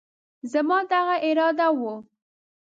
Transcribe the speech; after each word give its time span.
زما 0.51 0.79
دغه 0.91 1.15
اراده 1.29 1.67
وه، 1.79 1.95